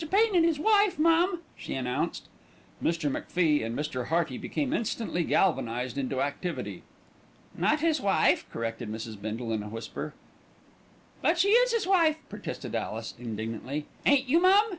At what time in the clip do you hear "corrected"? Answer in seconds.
8.49-8.91